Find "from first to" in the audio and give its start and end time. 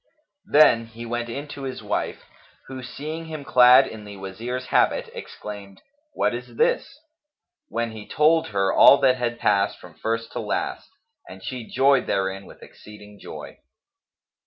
9.77-10.39